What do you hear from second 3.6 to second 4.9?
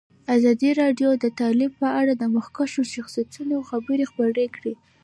خبرې خپرې کړي.